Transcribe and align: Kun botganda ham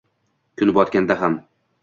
Kun 0.61 0.73
botganda 0.79 1.19
ham 1.21 1.39